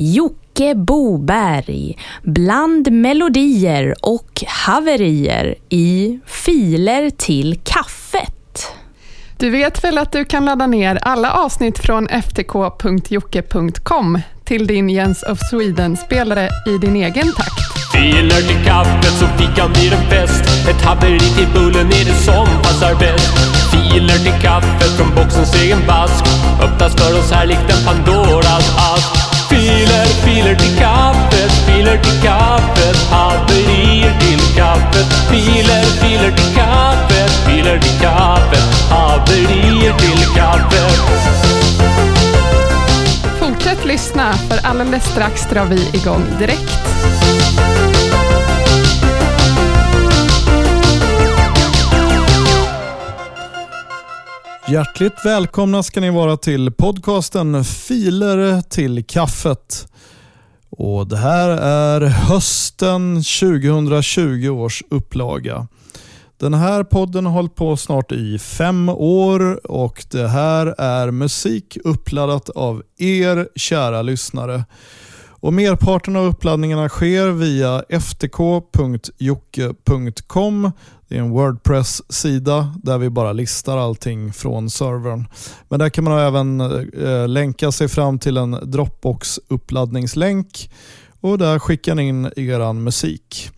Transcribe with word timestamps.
Jocke 0.00 0.74
Boberg 0.74 1.98
bland 2.22 2.92
melodier 2.92 3.94
och 4.02 4.44
haverier 4.46 5.54
i 5.68 6.20
Filer 6.26 7.10
till 7.10 7.60
kaffet. 7.64 8.72
Du 9.38 9.50
vet 9.50 9.84
väl 9.84 9.98
att 9.98 10.12
du 10.12 10.24
kan 10.24 10.44
ladda 10.44 10.66
ner 10.66 10.98
alla 11.02 11.32
avsnitt 11.32 11.78
från 11.78 12.08
ftk.jocke.com 12.08 12.98
till 14.44 14.66
din 14.66 14.90
Jens 14.90 15.22
of 15.22 15.38
Sweden-spelare 15.50 16.48
i 16.66 16.78
din 16.78 16.96
egen 16.96 17.32
takt. 17.32 17.92
Filer 17.92 18.40
till 18.48 18.64
kaffet 18.64 19.12
så 19.12 19.26
fikan 19.26 19.72
blir 19.72 19.92
en 19.92 20.10
fest. 20.10 20.68
Ett 20.68 20.82
haveri 20.82 21.18
till 21.18 21.48
bullen 21.54 21.86
är 21.86 22.04
det 22.04 22.14
som 22.14 22.46
passar 22.62 22.94
bäst. 22.94 23.38
Filer 23.70 24.18
till 24.18 24.42
kaffet 24.42 24.96
från 24.96 25.14
boxens 25.14 25.62
egen 25.62 25.86
vask. 25.86 26.24
Öppnas 26.62 26.96
för 26.96 27.18
oss 27.18 27.30
här 27.32 27.46
likt 27.46 27.70
en 27.70 27.84
Pandoras 27.86 28.76
ask. 28.94 29.27
Filer, 29.48 30.06
filer 30.24 30.54
till 30.54 30.78
kaffet, 30.78 31.52
filer 31.66 31.98
till 31.98 32.22
kaffet. 32.22 32.96
Haverier 33.10 34.18
till 34.20 34.56
kaffet. 34.56 35.06
Filer, 35.30 35.82
filer 35.82 36.30
till 36.36 36.54
kaffet, 36.56 37.30
filer 37.46 37.78
till 37.78 38.00
kaffet. 38.00 38.90
Haverier 38.90 39.92
till 39.98 40.26
kaffet. 40.36 40.98
Fortsätt 43.38 43.84
lyssna, 43.84 44.32
för 44.32 44.66
alldeles 44.68 45.04
strax 45.04 45.46
drar 45.50 45.64
vi 45.64 45.88
igång 45.92 46.24
direkt. 46.38 46.78
Hjärtligt 54.70 55.24
välkomna 55.24 55.82
ska 55.82 56.00
ni 56.00 56.10
vara 56.10 56.36
till 56.36 56.72
podcasten 56.72 57.64
Filer 57.64 58.60
till 58.60 59.04
kaffet. 59.04 59.88
Och 60.70 61.06
Det 61.06 61.16
här 61.16 61.48
är 61.48 62.00
hösten 62.00 63.16
2020 63.16 64.48
års 64.48 64.82
upplaga. 64.90 65.66
Den 66.36 66.54
här 66.54 66.84
podden 66.84 67.26
har 67.26 67.32
hållit 67.32 67.54
på 67.54 67.76
snart 67.76 68.12
i 68.12 68.38
fem 68.38 68.88
år 68.88 69.70
och 69.70 70.04
det 70.10 70.28
här 70.28 70.74
är 70.78 71.10
musik 71.10 71.78
uppladdat 71.84 72.48
av 72.48 72.82
er 72.98 73.48
kära 73.56 74.02
lyssnare. 74.02 74.64
Och 75.40 75.52
Merparten 75.52 76.16
av 76.16 76.26
uppladdningarna 76.26 76.88
sker 76.88 77.28
via 77.28 77.82
ftk.jocke.com. 77.88 80.72
Det 81.08 81.16
är 81.16 81.20
en 81.20 81.30
Wordpress-sida 81.30 82.74
där 82.82 82.98
vi 82.98 83.10
bara 83.10 83.32
listar 83.32 83.76
allting 83.76 84.32
från 84.32 84.70
servern. 84.70 85.28
Men 85.68 85.78
där 85.78 85.88
kan 85.88 86.04
man 86.04 86.18
även 86.18 86.60
eh, 86.60 87.28
länka 87.28 87.72
sig 87.72 87.88
fram 87.88 88.18
till 88.18 88.36
en 88.36 88.54
Dropbox-uppladdningslänk 88.54 90.70
och 91.20 91.38
där 91.38 91.58
skickar 91.58 91.94
ni 91.94 92.08
in 92.08 92.30
er 92.36 92.72
musik. 92.72 93.50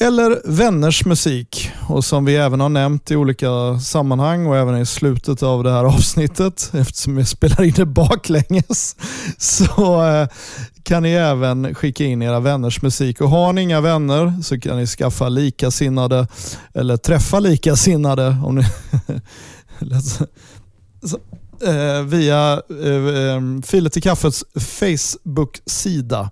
Eller 0.00 0.42
vänners 0.44 1.06
musik. 1.06 1.61
Och 1.92 2.04
som 2.04 2.24
vi 2.24 2.36
även 2.36 2.60
har 2.60 2.68
nämnt 2.68 3.10
i 3.10 3.16
olika 3.16 3.78
sammanhang 3.80 4.46
och 4.46 4.56
även 4.56 4.78
i 4.78 4.86
slutet 4.86 5.42
av 5.42 5.64
det 5.64 5.72
här 5.72 5.84
avsnittet, 5.94 6.70
eftersom 6.74 7.16
vi 7.16 7.24
spelar 7.24 7.62
in 7.62 7.72
det 7.76 7.86
baklänges, 7.86 8.96
så 9.38 10.04
eh, 10.06 10.28
kan 10.82 11.02
ni 11.02 11.10
även 11.10 11.74
skicka 11.74 12.04
in 12.04 12.22
era 12.22 12.40
vänners 12.40 12.82
musik. 12.82 13.20
Och 13.20 13.30
Har 13.30 13.52
ni 13.52 13.62
inga 13.62 13.80
vänner 13.80 14.42
så 14.42 14.60
kan 14.60 14.76
ni 14.76 14.86
skaffa 14.86 15.28
likasinnade 15.28 16.26
eller 16.74 16.96
träffa 16.96 17.40
likasinnade 17.40 18.36
om 18.44 18.54
ni 18.54 18.64
så, 21.02 21.18
eh, 21.66 22.02
via 22.02 22.62
eh, 22.82 22.94
eh 22.94 23.40
Filet 23.64 23.92
till 23.92 24.02
kaffets 24.02 24.44
Facebook-sida 24.54 26.30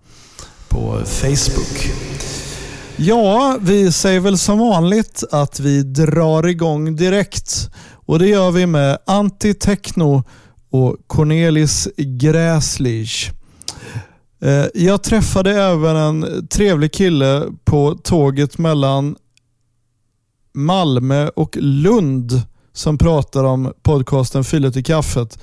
på 0.69 1.01
Facebook. 1.05 1.91
Ja, 3.03 3.59
vi 3.61 3.93
säger 3.93 4.21
väl 4.21 4.39
som 4.39 4.59
vanligt 4.59 5.25
att 5.31 5.61
vi 5.61 5.83
drar 5.83 6.47
igång 6.47 6.97
direkt. 6.97 7.71
Och 8.07 8.19
Det 8.19 8.29
gör 8.29 8.51
vi 8.51 8.67
med 8.67 8.99
Antitechno 9.07 10.23
och 10.71 10.97
Cornelis 11.07 11.89
Gräslich. 11.97 13.31
Eh, 14.43 14.65
jag 14.75 15.03
träffade 15.03 15.51
även 15.51 15.97
en 15.97 16.49
trevlig 16.49 16.93
kille 16.93 17.45
på 17.65 17.95
tåget 17.95 18.59
mellan 18.59 19.17
Malmö 20.55 21.29
och 21.29 21.57
Lund 21.61 22.43
som 22.73 22.99
pratar 22.99 23.45
om 23.45 23.73
podcasten 23.83 24.45
Filet 24.45 24.77
i 24.77 24.83
kaffet. 24.83 25.39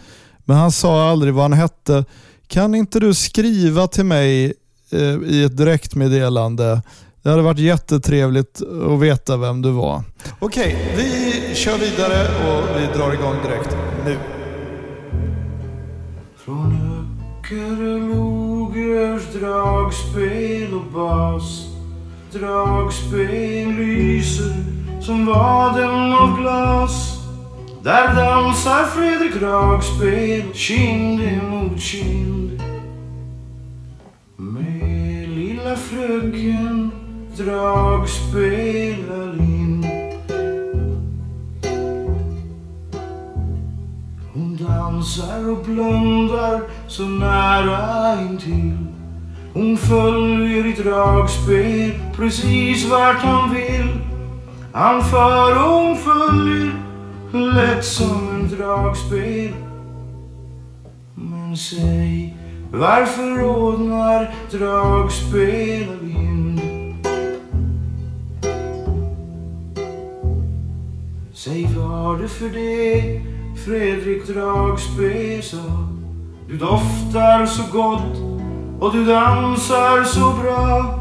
Men 0.46 0.58
han 0.58 0.72
sa 0.72 1.10
aldrig 1.10 1.34
vad 1.34 1.44
han 1.44 1.54
hette. 1.54 2.06
Kan 2.48 2.76
inte 2.76 3.00
du 3.00 3.14
skriva 3.14 3.88
till 3.88 4.06
mig 4.06 4.54
eh, 4.92 5.16
i 5.26 5.44
ett 5.44 5.58
direktmeddelande 5.58 6.82
det 7.28 7.32
hade 7.32 7.44
varit 7.44 7.60
jättetrevligt 7.60 8.62
att 8.62 9.00
veta 9.00 9.38
vem 9.38 9.62
du 9.62 9.72
var. 9.72 10.04
Okej, 10.40 10.94
vi 10.98 11.56
kör 11.56 11.78
vidare 11.78 12.28
och 12.48 12.82
vi 12.82 12.98
drar 12.98 13.14
igång 13.14 13.36
direkt 13.44 13.78
nu. 14.06 14.18
Från 16.38 16.78
Öckerö 17.40 17.98
Mogers 17.98 19.24
dragspel 19.34 20.74
och 20.74 20.92
bas. 20.94 21.66
Dragspel 22.32 23.68
lyser 23.78 24.56
som 25.02 25.26
vaden 25.26 26.14
av 26.14 26.42
glas. 26.42 27.20
Där 27.84 28.16
dansar 28.16 28.84
Fredrik 28.84 29.40
dragspel 29.40 30.54
kind 30.54 31.22
emot 31.22 31.80
kind. 31.80 32.62
Med 34.36 35.30
lilla 35.30 35.76
fröken 35.76 36.92
dragspelar 37.38 39.34
in. 39.40 39.86
Hon 44.34 44.58
dansar 44.58 45.50
och 45.50 45.64
blundar 45.66 46.62
så 46.88 47.04
nära 47.04 48.22
intill. 48.22 48.78
Hon 49.54 49.78
följer 49.78 50.66
i 50.66 50.72
dragspel 50.84 51.92
precis 52.16 52.90
vart 52.90 53.18
han 53.18 53.54
vill. 53.54 54.00
Han 54.74 55.04
för 55.04 55.56
och 55.56 55.72
hon 55.72 55.98
följer 55.98 56.72
lätt 57.32 57.86
som 57.86 58.30
en 58.30 58.58
dragspel. 58.58 59.54
Men 61.16 61.58
säg, 61.58 62.38
varför 62.72 63.44
ordnar 63.44 64.34
dragspel 64.52 66.07
Säg 71.48 71.68
var 71.78 72.18
det 72.18 72.28
för 72.28 72.50
det 72.50 73.22
Fredrik 73.66 74.28
Dragspel 74.28 75.44
sa 75.44 75.88
Du 76.50 76.58
doftar 76.58 77.46
så 77.46 77.64
gott 77.72 78.18
och 78.80 78.94
du 78.94 79.06
dansar 79.06 80.04
så 80.04 80.34
bra. 80.42 81.00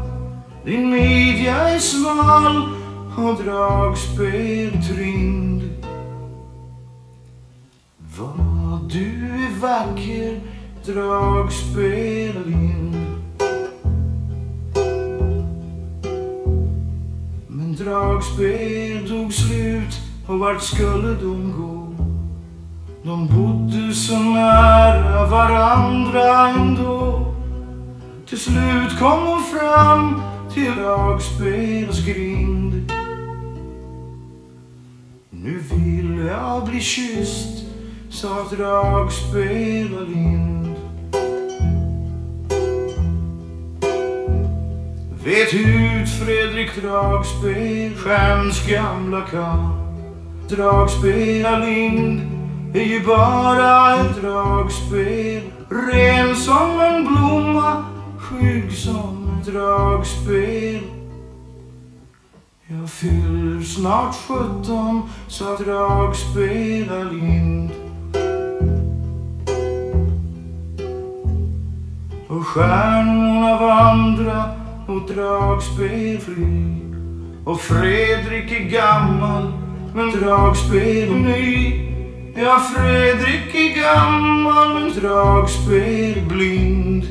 Din 0.65 0.89
midja 0.89 1.55
är 1.55 1.79
smal 1.79 2.69
och 3.17 3.43
dragspel 3.43 4.83
trind 4.83 5.63
Vad 8.17 8.91
du 8.91 9.29
är 9.29 9.59
vacker 9.61 10.41
dragspelalind 10.85 12.95
Men 17.47 17.75
dragspel 17.75 19.09
tog 19.09 19.33
slut 19.33 20.06
och 20.27 20.39
vart 20.39 20.61
skulle 20.61 21.07
de 21.07 21.53
gå? 21.57 21.87
De 23.03 23.27
bodde 23.27 23.93
så 23.93 24.19
nära 24.19 25.25
varandra 25.25 26.49
ändå. 26.49 27.33
Till 28.29 28.39
slut 28.39 28.99
kom 28.99 29.25
de 29.25 29.43
fram 29.43 30.21
till 30.53 30.75
dragspels 30.75 32.05
grind. 32.05 32.91
Nu 35.29 35.59
vill 35.71 36.25
jag 36.25 36.65
bli 36.65 36.81
kysst, 36.81 37.65
sa 38.09 38.45
dragspelarind. 38.55 40.75
Vet 45.23 45.53
ut 45.53 46.09
Fredrik 46.09 46.81
Dragspel, 46.81 47.95
skäms, 47.95 48.67
gamla 48.67 49.21
Dragspelar-Lind 50.49 52.21
är 52.73 52.83
ju 52.83 53.05
bara 53.05 53.95
ett 53.95 54.21
dragspel. 54.21 55.41
Ren 55.69 56.35
som 56.35 56.79
en 56.79 57.07
blomma, 57.07 57.85
skygg 58.17 58.71
som 58.71 59.39
ett 59.39 59.45
dragspel. 59.45 60.79
Jag 62.67 62.89
fyller 62.89 63.61
snart 63.61 64.15
sjutton, 64.15 65.09
sa 65.27 65.57
dragspelalind. 65.57 67.71
Och 72.27 72.47
stjärnorna 72.47 73.59
vandra 73.59 74.43
mot 74.87 75.07
dragspel 75.07 76.19
fly. 76.19 76.77
Och 77.45 77.59
Fredrik 77.59 78.51
är 78.51 78.69
gammal 78.69 79.66
men 79.97 80.11
dragspel 80.11 81.11
ny. 81.15 81.73
Ja, 82.35 82.59
Fredrik 82.59 83.55
är 83.55 83.81
gammal 83.81 84.73
men 84.73 84.93
dragspel 84.93 86.21
blind. 86.27 87.03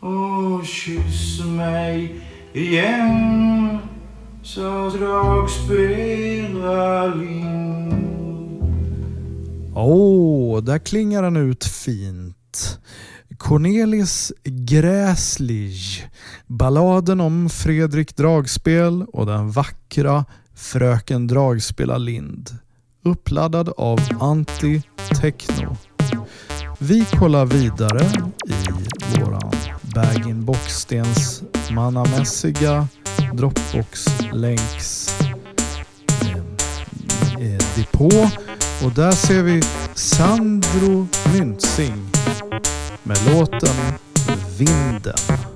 Och 0.00 0.66
kyss 0.66 1.44
mig 1.44 2.20
igen 2.52 3.78
sa 4.42 4.90
dragspela 4.90 6.24
Åh, 9.74 9.84
Åh, 9.84 10.62
där 10.62 10.78
klingar 10.78 11.22
den 11.22 11.36
ut 11.36 11.64
fint. 11.64 12.78
Cornelis 13.38 14.32
Gräslig. 14.44 15.76
Balladen 16.46 17.20
om 17.20 17.50
Fredrik 17.50 18.16
Dragspel 18.16 19.02
och 19.02 19.26
den 19.26 19.50
vackra 19.50 20.24
Fröken 20.54 21.26
Dragspela 21.26 21.98
Lind. 21.98 22.50
Uppladdad 23.04 23.68
av 23.76 24.00
Anti 24.20 24.82
Techno. 25.20 25.76
Vi 26.78 27.04
kollar 27.04 27.46
vidare 27.46 28.06
i 28.46 29.20
våran 29.20 29.52
bag-in 29.94 30.44
boxstens 30.44 31.42
mannamässiga 31.70 32.88
Dropbox-länks 33.32 35.20
eh, 36.20 37.54
eh, 37.54 37.60
depå 37.76 38.10
och 38.84 38.92
där 38.94 39.12
ser 39.12 39.42
vi 39.42 39.62
Sandro 39.94 41.06
Myntzing 41.32 42.15
med 43.06 43.16
låten 43.26 43.76
Vinden. 44.58 45.55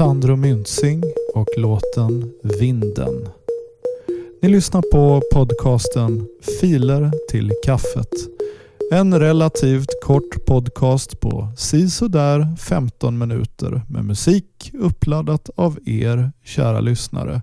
Sandro 0.00 0.36
Myntzing 0.36 1.02
och 1.34 1.48
låten 1.56 2.32
Vinden. 2.42 3.28
Ni 4.42 4.48
lyssnar 4.48 4.82
på 4.92 5.22
podcasten 5.32 6.28
Filer 6.60 7.12
till 7.30 7.52
kaffet. 7.64 8.08
En 8.92 9.18
relativt 9.18 10.02
kort 10.04 10.46
podcast 10.46 11.20
på 11.20 11.52
sisådär 11.56 12.56
15 12.56 13.18
minuter 13.18 13.82
med 13.88 14.04
musik 14.04 14.70
uppladdat 14.74 15.50
av 15.56 15.78
er 15.86 16.32
kära 16.44 16.80
lyssnare 16.80 17.42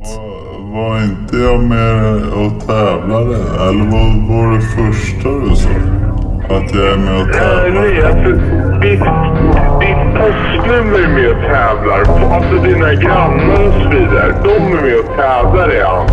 Var 0.73 1.03
inte 1.03 1.37
jag 1.37 1.63
med 1.63 2.23
och 2.23 2.61
tävlade? 2.61 3.35
Eller 3.35 3.91
vad 3.91 4.15
var 4.29 4.53
det 4.55 4.61
första 4.61 5.29
du 5.29 5.55
sa? 5.55 5.69
Att 6.49 6.75
jag 6.75 6.87
är 6.93 6.97
med 6.97 7.21
och 7.21 7.33
tävlar? 7.33 7.81
nej, 7.81 8.05
alltså 8.05 8.31
ditt, 8.81 9.03
ditt 9.81 10.03
postnummer 10.17 10.99
är 10.99 11.13
med 11.15 11.29
och 11.31 11.41
tävlar. 11.41 11.99
Alltså 12.35 12.55
dina 12.63 12.93
grannar 12.93 13.67
och 13.67 13.73
så 13.81 13.89
vidare. 13.89 14.33
De 14.43 14.77
är 14.77 14.81
med 14.81 14.95
och 14.99 15.15
tävlar 15.17 15.67
redan. 15.67 16.07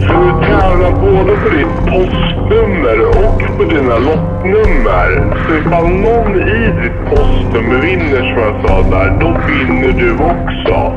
Så 0.00 0.12
du 0.12 0.46
tävlar 0.46 0.92
både 1.00 1.36
på 1.36 1.48
ditt 1.48 1.76
postnummer 1.90 2.98
och 3.08 3.56
på 3.56 3.64
dina 3.64 3.98
lottnummer. 3.98 5.36
Så 5.46 5.54
ifall 5.54 5.88
någon 5.88 6.34
i 6.36 6.82
ditt 6.82 7.10
postnummer 7.10 7.80
vinner 7.80 8.34
som 8.34 8.42
jag 8.42 8.66
sa 8.66 8.82
där, 8.90 9.10
då 9.20 9.36
vinner 9.46 9.92
du 9.92 10.12
också. 10.12 10.92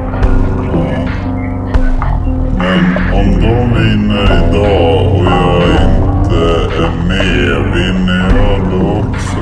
Men 2.57 2.79
om 3.13 3.41
de 3.41 3.79
vinner 3.79 4.23
idag 4.23 5.15
och 5.15 5.25
jag 5.25 5.89
inte 5.89 5.94
är 6.35 7.07
med, 7.07 7.73
vinner 7.73 8.29
jag 8.37 8.59
då 8.71 8.99
också? 8.99 9.37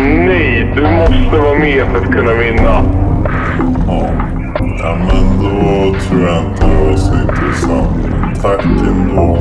Nej, 0.00 0.72
du 0.76 0.82
måste 0.82 1.38
vara 1.38 1.58
med 1.58 1.86
för 1.86 1.98
att 1.98 2.12
kunna 2.12 2.32
vinna. 2.32 2.82
Ja. 3.86 4.10
ja, 4.78 4.98
men 4.98 5.42
då 5.42 5.98
tror 6.00 6.28
jag 6.28 6.38
inte 6.44 6.66
det 6.66 6.84
var 6.84 6.96
så 6.96 7.14
intressant. 7.14 8.42
Tack 8.42 8.64
ändå. 8.64 9.38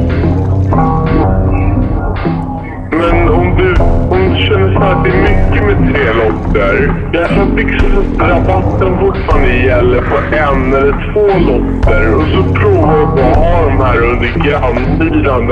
Du 4.38 4.44
känner 4.44 4.74
så 4.74 4.80
att 4.80 5.04
det 5.04 5.10
är 5.10 5.22
mycket 5.22 5.64
med 5.66 5.94
tre 5.94 6.14
lotter. 6.14 6.94
Jag 7.14 7.30
tror 7.30 7.42
att 7.42 7.56
liksom 7.56 8.20
rabatten 8.20 9.00
fortfarande 9.00 9.56
gäller 9.56 10.02
på 10.02 10.36
en 10.36 10.74
eller 10.74 11.14
två 11.14 11.28
lotter. 11.28 12.16
Och 12.16 12.22
så 12.22 12.54
provar 12.54 12.98
jag 12.98 13.16
bara 13.16 13.32
att 13.32 13.38
ha 13.38 13.66
de 13.66 13.78
här 13.78 13.98
under 13.98 14.28
grannhyran 14.28 15.48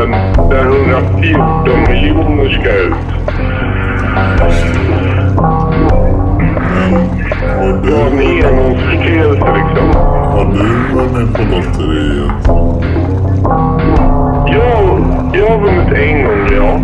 där 0.50 0.66
114 0.66 1.80
miljoner 1.90 2.50
ska 2.50 2.76
ut. 2.76 2.96
Men 6.76 6.94
har 7.58 7.82
Det 7.84 7.92
var 7.92 8.08
en 8.08 8.18
du, 8.18 8.48
engångsförteelse 8.48 9.46
liksom. 9.56 10.02
har 10.34 10.46
du 10.46 10.96
vunnit 10.96 11.34
på 11.34 11.42
lotteriet? 11.42 12.32
Jag, 14.48 15.06
jag 15.34 15.50
har 15.50 15.60
vunnit 15.60 15.94
en 15.94 16.24
gång, 16.24 16.48
ja. 16.58 16.80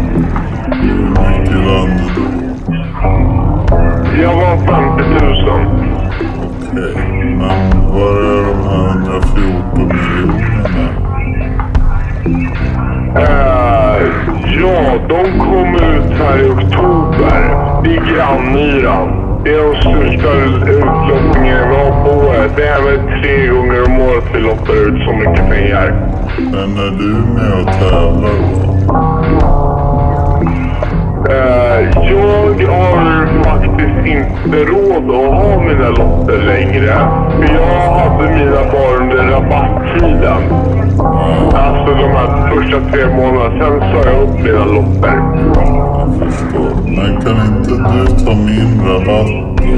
Jag 4.22 4.36
vann 4.36 4.58
50 4.58 5.04
000. 5.26 5.66
Okej, 6.44 6.96
men 7.38 7.92
var 7.94 8.12
är 8.12 8.44
de 8.46 8.58
här 8.70 8.90
114 8.90 9.88
miljonerna? 9.88 10.86
Eh, 13.16 14.02
ja, 14.62 15.00
de 15.10 15.40
kommer 15.40 15.98
ut 15.98 16.12
här 16.20 16.40
i 16.40 16.50
oktober. 16.50 17.40
Det 17.84 17.96
är 17.96 18.16
grannhyran. 18.16 19.42
Det 19.44 19.54
är 19.54 19.74
de 19.74 19.82
största 19.82 20.34
utlottningarna 20.72 21.68
vi 21.70 21.76
har 21.76 22.04
på 22.04 22.10
året. 22.28 22.52
Det 22.56 22.68
är 22.68 22.82
väl 22.82 23.22
tre 23.22 23.48
gånger 23.48 23.86
om 23.86 24.00
året 24.00 24.24
vi 24.34 24.40
lottar 24.40 24.74
ut 24.74 25.04
så 25.06 25.14
mycket 25.14 25.50
pengar. 25.50 26.10
Men 26.38 26.78
är 26.78 26.92
du 26.98 27.14
med 27.34 27.60
och 27.60 27.74
tävlar 27.74 28.66
då? 28.66 28.71
Inte 34.46 34.58
råd 34.58 35.16
att 35.16 35.34
ha 35.34 35.62
mina 35.62 35.90
lotter 35.90 36.38
längre. 36.38 36.94
För 37.38 37.54
jag 37.54 37.92
hade 37.92 38.34
mina 38.36 38.72
bara 38.72 38.98
under 38.98 39.18
rabatttiden. 39.18 40.42
Alltså 41.54 41.96
de 41.96 42.10
här 42.16 42.50
första 42.50 42.80
tre 42.92 43.16
månaderna. 43.16 43.60
Sen 43.60 43.80
sa 43.80 44.10
jag 44.10 44.22
upp 44.24 44.40
mina 44.40 44.66
lotter. 44.66 45.16
Jag 45.54 46.14
förstår. 46.20 46.72
Men 46.86 47.22
kan 47.22 47.38
inte 47.48 47.72
du 47.72 48.26
ta 48.26 48.32
min 48.36 48.82
rabatt 48.88 49.58
då? 49.58 49.72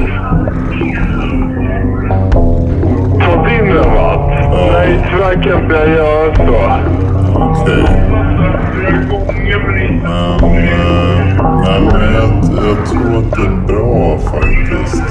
Ta 3.19 3.49
din 3.49 3.73
rabatt? 3.73 4.29
Nej, 4.73 5.05
tyvärr 5.09 5.43
kan 5.43 5.63
inte 5.63 5.75
jag 5.75 5.89
göra 5.89 6.35
så. 6.35 6.41
Okej. 7.35 7.83
Men, 10.03 10.53
eh, 10.53 10.93
nej, 11.63 11.81
men 11.91 12.13
jag, 12.13 12.42
jag 12.67 12.85
tror 12.85 13.17
att 13.17 13.31
det 13.31 13.45
är 13.45 13.67
bra 13.67 14.17
faktiskt. 14.17 15.03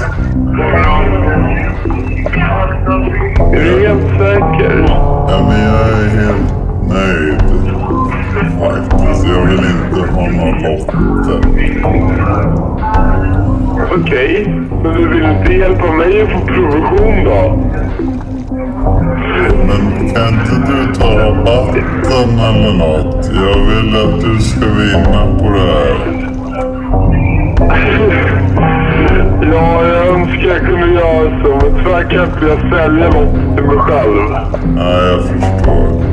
Är 3.53 3.63
du 3.63 3.87
helt 3.87 4.09
säker? 4.19 4.85
Ja, 5.29 5.45
men 5.47 5.59
jag 5.63 5.79
är 5.89 6.09
helt 6.09 6.53
nöjd. 6.89 7.41
Faktiskt. 8.59 9.27
Jag 9.27 9.45
vill 9.45 9.59
inte 9.59 10.11
ha 10.13 10.27
några 10.27 10.69
lotter. 10.69 11.39
Okej, 13.99 14.47
men 14.83 14.93
du 14.93 15.07
vill 15.07 15.25
inte 15.25 15.53
hjälpa 15.53 15.91
mig 15.91 16.21
att 16.21 16.29
få 16.29 16.39
provision 16.45 17.23
då? 17.25 17.59
Men 19.67 20.09
kan 20.13 20.27
inte 20.27 20.71
du 20.71 20.93
ta 20.93 21.19
rabatten 21.19 22.39
eller 22.39 22.73
något? 22.77 23.31
Jag 23.33 23.57
vill 23.65 23.95
att 23.95 24.21
du 24.21 24.39
ska 24.39 24.65
vinna 24.65 25.37
på 25.39 25.49
det 25.49 25.59
här. 25.59 26.22
Ja, 29.51 29.85
jag 29.87 30.07
önskar 30.07 30.47
jag 30.47 30.59
kunde 30.59 30.87
göra 30.87 31.43
så, 31.43 31.49
men 31.49 31.83
tyvärr 31.83 32.03
kan 32.09 32.25
inte 32.25 32.45
jag 32.45 32.59
sälja 32.59 33.09
något 33.09 33.55
till 33.55 33.65
mig 33.65 33.77
själv. 33.77 34.31
Nej, 34.75 35.05
jag 35.05 35.21
förstår. 35.21 36.03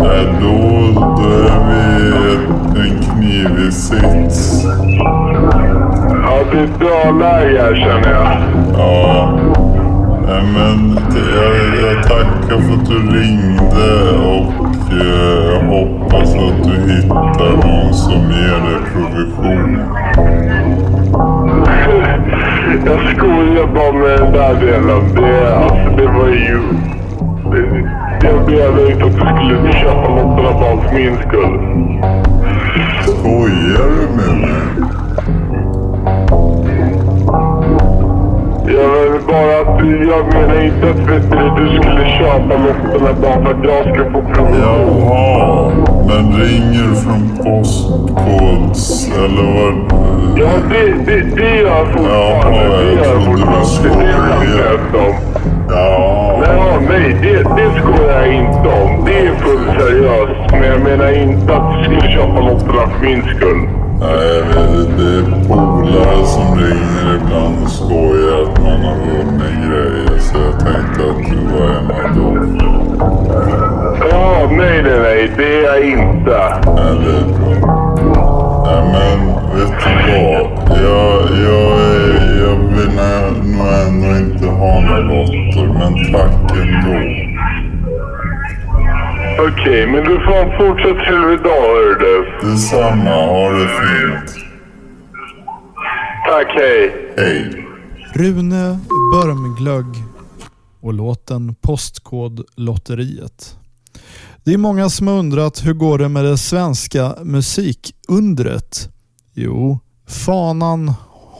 Nej, 0.00 0.26
då, 0.40 0.56
då 1.16 1.28
är 1.30 1.60
vi 2.74 2.80
en 2.80 3.02
knivig 3.02 3.72
sits. 3.72 4.64
Ja, 6.24 6.38
det 6.52 6.58
är 6.58 6.64
ett 6.64 6.80
dödläge 6.80 7.62
här 7.62 7.74
känner 7.74 8.12
jag. 8.12 8.42
Ja. 8.78 9.38
Nej, 10.26 10.42
men 10.54 10.98
jag, 11.34 11.90
jag 11.90 12.02
tackar 12.02 12.60
för 12.60 12.74
att 12.74 12.86
du 12.88 13.18
ringde 13.18 14.10
och 14.10 14.61
jag 14.98 15.60
hoppas 15.60 16.34
att 16.34 16.64
du 16.64 16.92
hittar 16.92 17.50
någon 17.66 17.94
som 17.94 18.30
ger 18.30 18.60
dig 18.66 18.80
provision. 18.92 19.82
Jag 22.86 23.00
skojar 23.16 23.66
bara 23.74 23.92
med 23.92 24.18
den 24.18 24.32
där 24.32 24.54
delen. 24.54 25.14
Det, 25.14 25.56
alltså, 25.56 25.96
det 25.96 26.06
var 26.06 26.28
ju... 26.28 26.60
Jag 28.22 28.50
menade 28.50 28.92
inte 28.92 29.04
att 29.04 29.12
du 29.12 29.56
skulle 29.56 29.72
köpa 29.72 30.08
lotterna 30.08 30.52
bara 30.52 30.82
för 30.82 30.94
min 30.94 31.16
skull. 31.16 31.58
Skojar 33.02 33.88
du 33.88 34.16
med 34.16 34.40
mig? 34.40 34.62
Jag 38.66 38.74
menar 38.74 39.20
bara 39.26 39.60
att 39.60 39.80
jag 40.08 40.34
menar 40.34 40.64
inte 40.64 40.90
att 40.90 40.96
vet 40.96 41.30
du, 41.30 41.64
du 41.64 41.82
skulle 41.82 42.08
köpa 42.18 42.54
lotterna 42.56 43.12
bara 43.22 43.44
för 43.44 43.50
att 43.50 43.64
jag 43.64 43.94
ska 43.94 44.10
få 44.10 44.22
provision. 44.22 44.60
Jaha, 44.60 45.72
men 46.06 46.40
ringer 46.40 46.88
du 46.88 46.94
från 46.94 47.36
postkods 47.36 49.08
eller 49.18 49.46
vad? 49.54 50.02
Ja, 50.38 50.50
det, 50.70 50.92
det, 51.06 51.36
det 51.36 51.56
gör 51.56 51.66
jag 51.66 51.86
fortfarande. 51.86 52.58
Jaha, 52.58 53.04
jag 53.04 53.24
trodde 53.24 53.58
du 53.60 53.66
skojade. 53.66 55.14
Ja, 55.68 56.38
Nej, 56.40 56.86
nej 56.88 57.16
det, 57.22 57.36
det 57.36 57.80
skojar 57.80 58.26
jag 58.26 58.34
inte 58.34 58.68
om. 58.82 59.04
Det 59.04 59.18
är 59.18 59.34
fullt 59.34 59.80
seriöst. 59.80 60.50
Men 60.52 60.64
jag 60.64 60.80
menar 60.80 61.22
inte 61.22 61.56
att 61.56 61.78
du 61.78 61.84
skulle 61.84 62.12
köpa 62.12 62.40
lotterna 62.40 62.88
för 62.88 63.04
min 63.06 63.22
skull. 63.22 63.81
Nej, 64.02 64.42
det 64.96 65.18
är 65.18 65.48
polare 65.48 66.26
som 66.26 66.58
ringer 66.58 67.16
ibland 67.16 67.62
och 67.62 67.70
skojar 67.70 68.42
att 68.42 68.62
man 68.62 68.80
har 68.80 68.94
vunnit 68.94 69.54
grejer. 69.66 70.18
Så 70.18 70.38
jag 70.38 70.52
tänkte 70.52 71.02
att 71.10 71.30
du 71.30 71.56
var 71.56 71.68
en 71.68 71.90
av 71.90 72.16
dem. 72.16 72.58
Ja, 74.10 74.48
nej, 74.50 74.82
nej, 74.82 75.00
nej. 75.00 75.32
Det 75.36 75.58
är 75.58 75.62
jag 75.62 75.84
inte. 75.88 76.38
Nej, 76.66 76.94
det 77.04 77.12
är 77.18 77.24
bra. 77.38 77.52
Nej, 78.66 78.82
men 78.92 79.18
vet 79.54 79.74
du 79.84 79.92
vad? 80.12 80.78
Jag, 80.82 81.14
jag, 81.44 81.68
jag 82.42 82.56
vill 82.74 82.94
nog 82.96 83.68
ändå 83.86 84.16
inte 84.16 84.46
ha 84.46 84.80
några 84.80 84.98
lotter, 84.98 85.66
men 85.78 86.12
tack 86.12 86.58
ändå. 86.58 87.11
Okej, 89.38 89.86
men 89.86 90.04
du 90.04 90.20
får 90.24 90.36
en 90.36 90.50
fortsatt 90.58 91.06
trevlig 91.06 91.38
dag, 91.38 91.50
hör 91.50 91.98
du. 91.98 92.48
Detsamma, 92.50 93.10
ha 93.10 93.50
det 93.50 93.68
fint. 93.68 94.34
Tack, 96.28 96.46
hej. 96.54 97.12
Hej. 97.16 97.66
Rune 98.14 98.78
Börmglögg 99.12 99.86
och 100.80 100.94
låten 100.94 101.54
Postkodlotteriet. 101.54 103.56
Det 104.44 104.54
är 104.54 104.58
många 104.58 104.88
som 104.88 105.06
har 105.06 105.14
undrat 105.14 105.66
hur 105.66 105.72
går 105.74 105.98
det 105.98 106.08
med 106.08 106.24
det 106.24 106.38
svenska 106.38 107.14
musikundret? 107.22 108.88
Jo, 109.34 109.78
fanan 110.08 110.92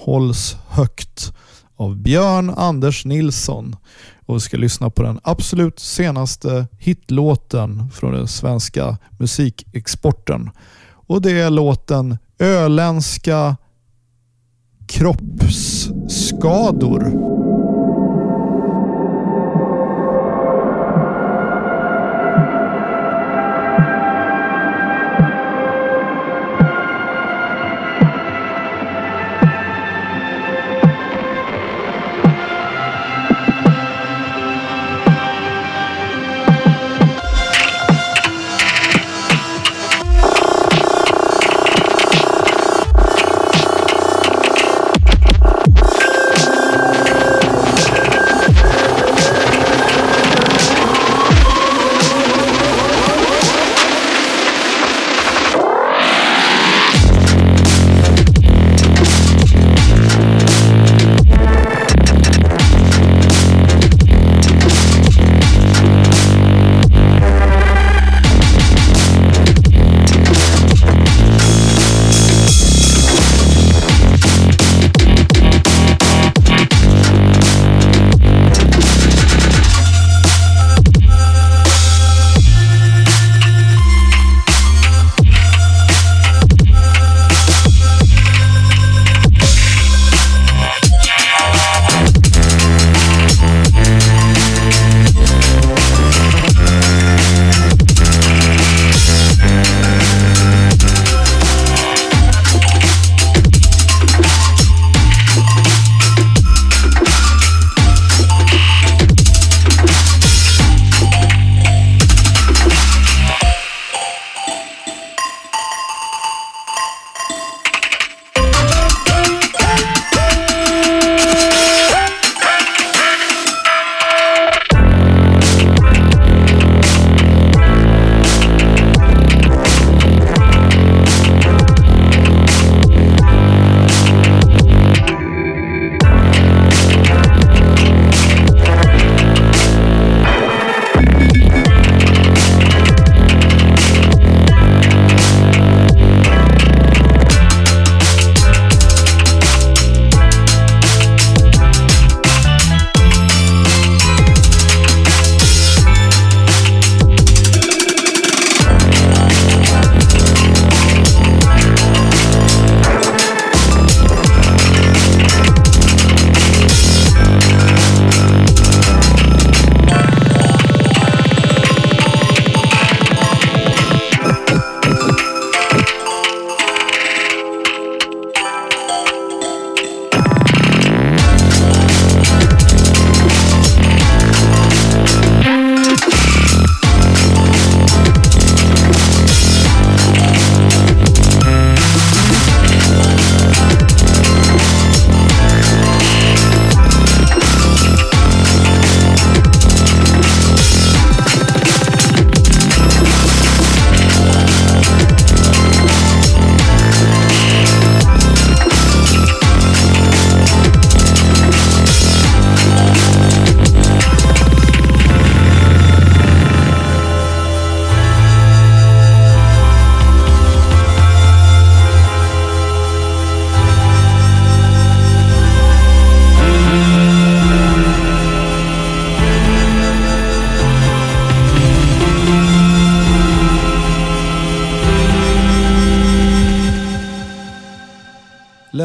hålls 0.05 0.57
högt 0.69 1.33
av 1.77 1.97
Björn 1.97 2.51
Anders 2.57 3.05
Nilsson 3.05 3.77
och 4.27 4.37
vi 4.37 4.41
ska 4.41 4.57
lyssna 4.57 4.91
på 4.91 5.03
den 5.03 5.21
absolut 5.23 5.81
senaste 5.81 6.67
hitlåten 6.79 7.91
från 7.91 8.13
den 8.13 8.29
svenska 8.29 8.99
musikexporten. 9.19 10.51
Och 11.07 11.23
det 11.23 11.41
är 11.41 11.51
låten 11.51 12.19
Öländska 12.39 13.57
kroppsskador. 14.87 17.42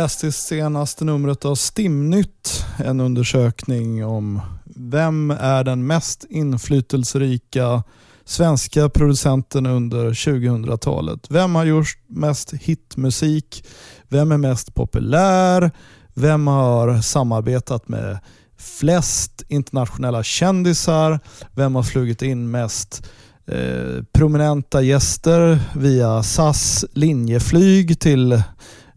Läste 0.07 0.27
i 0.27 0.31
senaste 0.31 1.05
numret 1.05 1.45
av 1.45 1.55
Stimnytt 1.55 2.65
en 2.77 2.99
undersökning 2.99 4.05
om 4.05 4.41
vem 4.75 5.31
är 5.31 5.63
den 5.63 5.87
mest 5.87 6.25
inflytelserika 6.29 7.83
svenska 8.25 8.89
producenten 8.89 9.65
under 9.65 10.09
2000-talet. 10.09 11.19
Vem 11.29 11.55
har 11.55 11.65
gjort 11.65 11.97
mest 12.07 12.53
hitmusik? 12.53 13.65
Vem 14.07 14.31
är 14.31 14.37
mest 14.37 14.73
populär? 14.73 15.71
Vem 16.13 16.47
har 16.47 17.01
samarbetat 17.01 17.87
med 17.87 18.19
flest 18.57 19.43
internationella 19.47 20.23
kändisar? 20.23 21.19
Vem 21.53 21.75
har 21.75 21.83
flugit 21.83 22.21
in 22.21 22.51
mest 22.51 23.07
eh, 23.47 24.03
prominenta 24.13 24.81
gäster 24.81 25.59
via 25.75 26.23
SAS 26.23 26.85
linjeflyg 26.93 27.99
till 27.99 28.41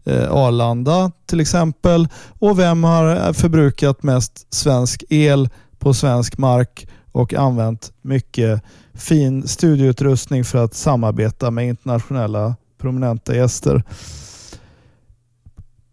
Eh, 0.05 0.31
Arlanda 0.31 1.11
till 1.25 1.39
exempel. 1.39 2.07
Och 2.39 2.59
vem 2.59 2.83
har 2.83 3.33
förbrukat 3.33 4.03
mest 4.03 4.53
svensk 4.53 5.03
el 5.09 5.49
på 5.79 5.93
svensk 5.93 6.37
mark 6.37 6.87
och 7.11 7.33
använt 7.33 7.91
mycket 8.01 8.63
fin 8.93 9.47
studioutrustning 9.47 10.43
för 10.45 10.63
att 10.63 10.73
samarbeta 10.73 11.51
med 11.51 11.67
internationella 11.67 12.55
prominenta 12.77 13.35
gäster. 13.35 13.83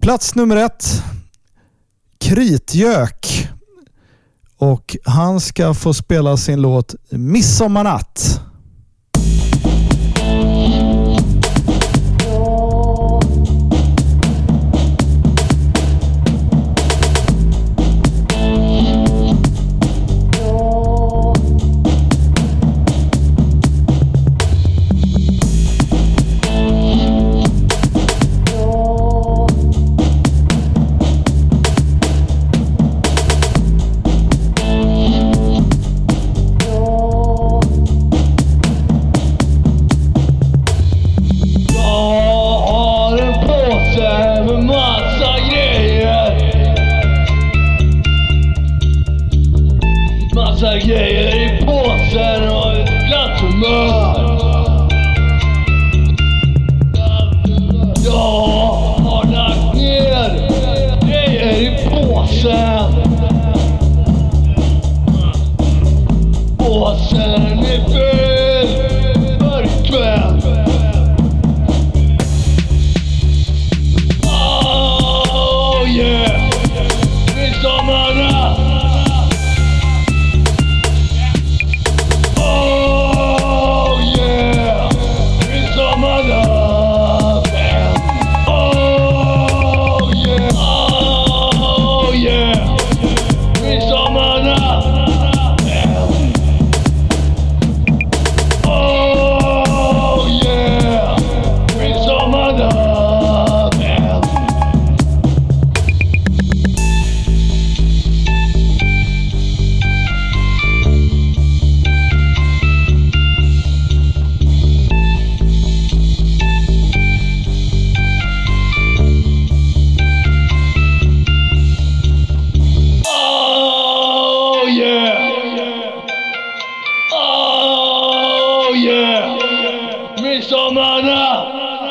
Plats 0.01 0.35
nummer 0.35 0.57
ett. 0.57 1.03
Kritgök. 2.21 3.49
Och 4.57 4.97
han 5.05 5.40
ska 5.40 5.75
få 5.75 5.94
spela 5.94 6.37
sin 6.37 6.61
låt 6.61 6.94
Midsommarnatt. 7.11 8.40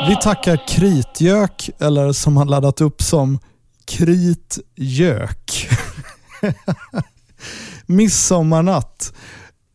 Vi 0.08 0.16
tackar 0.16 0.68
Kritgök, 0.68 1.70
eller 1.80 2.12
som 2.12 2.38
han 2.38 2.48
laddat 2.48 2.82
upp 2.82 3.02
som 3.02 3.40
Kritgök. 3.86 5.70
Midsommarnatt. 7.86 9.14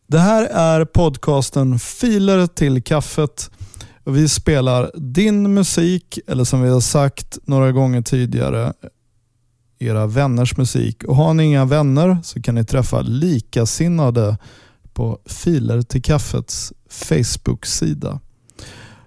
Det 0.07 0.19
här 0.19 0.43
är 0.45 0.85
podcasten 0.85 1.79
Filer 1.79 2.47
till 2.47 2.83
kaffet. 2.83 3.51
Vi 4.05 4.29
spelar 4.29 4.91
din 4.95 5.53
musik, 5.53 6.19
eller 6.27 6.43
som 6.43 6.61
vi 6.61 6.69
har 6.69 6.81
sagt 6.81 7.37
några 7.43 7.71
gånger 7.71 8.01
tidigare, 8.01 8.73
era 9.79 10.07
vänners 10.07 10.57
musik. 10.57 11.03
Och 11.03 11.15
Har 11.15 11.33
ni 11.33 11.43
inga 11.43 11.65
vänner 11.65 12.17
så 12.23 12.41
kan 12.41 12.55
ni 12.55 12.65
träffa 12.65 13.01
likasinnade 13.01 14.37
på 14.93 15.19
Filer 15.25 15.81
till 15.81 16.01
kaffets 16.01 16.73
Facebook-sida. 16.89 18.19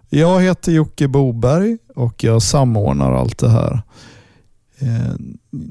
Jag 0.09 0.41
heter 0.41 0.73
Jocke 0.73 1.09
Boberg 1.09 1.79
och 1.95 2.25
jag 2.25 2.43
samordnar 2.43 3.13
allt 3.13 3.39
det 3.39 3.51
här. 3.51 3.83
Eh, 4.79 5.15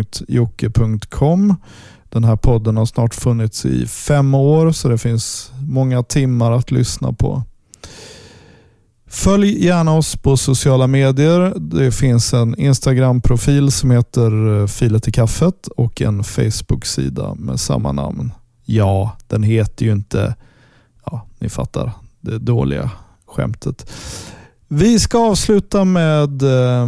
Den 2.09 2.23
här 2.23 2.35
podden 2.35 2.77
har 2.77 2.85
snart 2.85 3.15
funnits 3.15 3.65
i 3.65 3.87
fem 3.87 4.33
år 4.33 4.71
så 4.71 4.89
det 4.89 4.97
finns 4.97 5.51
många 5.59 6.03
timmar 6.03 6.51
att 6.51 6.71
lyssna 6.71 7.13
på. 7.13 7.43
Följ 9.13 9.65
gärna 9.65 9.93
oss 9.93 10.15
på 10.15 10.37
sociala 10.37 10.87
medier. 10.87 11.53
Det 11.59 11.91
finns 11.91 12.33
en 12.33 12.59
Instagram-profil 12.59 13.71
som 13.71 13.91
heter 13.91 14.61
eh, 14.61 14.67
Filet 14.67 15.07
i 15.07 15.11
kaffet 15.11 15.67
och 15.67 16.01
en 16.01 16.23
Facebook-sida 16.23 17.35
med 17.35 17.59
samma 17.59 17.91
namn. 17.91 18.31
Ja, 18.65 19.17
den 19.27 19.43
heter 19.43 19.85
ju 19.85 19.91
inte... 19.91 20.35
Ja, 21.05 21.27
ni 21.39 21.49
fattar. 21.49 21.91
Det 22.21 22.37
dåliga 22.37 22.89
skämtet. 23.25 23.91
Vi 24.67 24.99
ska 24.99 25.17
avsluta 25.17 25.85
med 25.85 26.41
eh, 26.41 26.87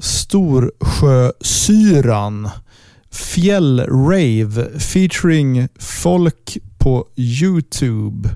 Storsjösyran. 0.00 2.48
Fjällrave 3.10 4.80
featuring 4.80 5.68
folk 5.78 6.58
på 6.78 7.06
Youtube. 7.16 8.30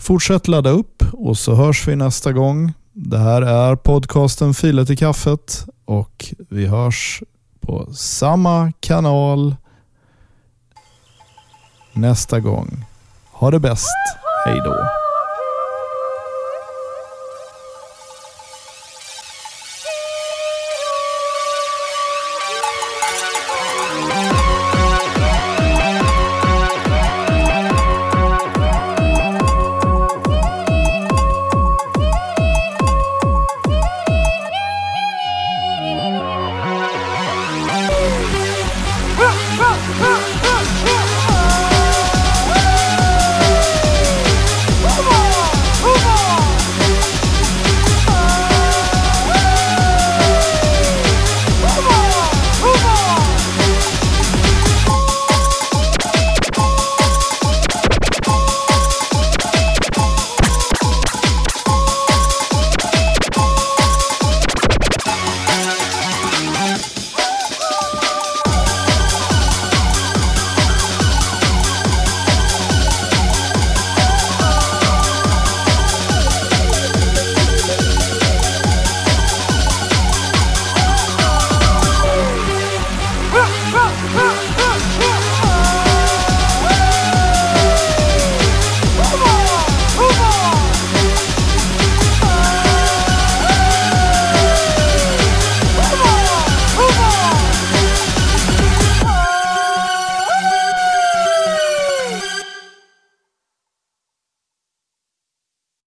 Fortsätt 0.00 0.48
ladda 0.48 0.70
upp 0.70 1.04
och 1.12 1.38
så 1.38 1.54
hörs 1.54 1.88
vi 1.88 1.96
nästa 1.96 2.32
gång. 2.32 2.72
Det 2.92 3.18
här 3.18 3.42
är 3.42 3.76
podcasten 3.76 4.54
Filet 4.54 4.90
i 4.90 4.96
kaffet 4.96 5.66
och 5.84 6.34
vi 6.48 6.66
hörs 6.66 7.22
på 7.60 7.94
samma 7.94 8.72
kanal 8.80 9.56
nästa 11.92 12.40
gång. 12.40 12.84
Ha 13.32 13.50
det 13.50 13.58
bäst. 13.60 13.96
Hej 14.46 14.60
då. 14.64 14.76